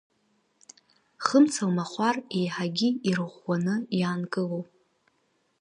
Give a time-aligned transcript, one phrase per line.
[1.25, 4.59] Хымца лмахәар еиҳагьы ирыӷәӷәаны иаанкыло.